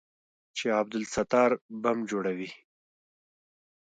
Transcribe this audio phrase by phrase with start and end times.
[0.57, 1.51] چې عبدالستار
[1.81, 2.49] بم جوړوي.